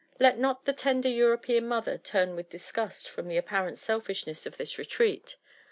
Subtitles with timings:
[0.19, 4.57] Let not the tender European mother turn with disgust from the ap parent selfishness of
[4.57, 5.35] this retreat.